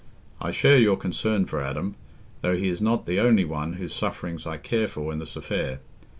[0.41, 1.93] I share your concern for Adam,
[2.41, 5.79] though he is not the only one whose sufferings I care for in this affair.